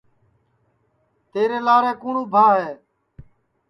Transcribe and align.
تیرے 1.31 1.59
لارے 1.65 1.93
کُوٹؔ 2.01 2.15
اُبھا 2.21 2.45
ہے 2.57 2.69